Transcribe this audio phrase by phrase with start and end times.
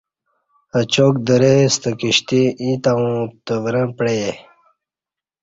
[0.77, 3.15] اچاک درے ستہ کشتی ییں تاوں
[3.45, 4.31] تورں پعئے